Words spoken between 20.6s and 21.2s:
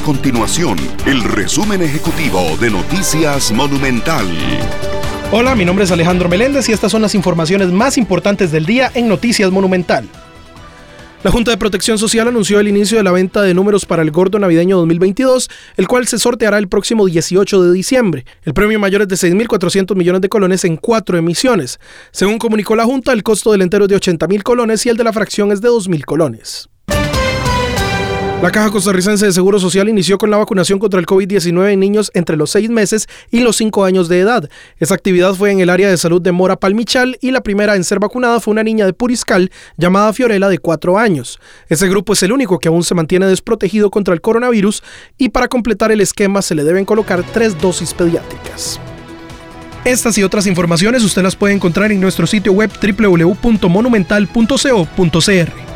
en cuatro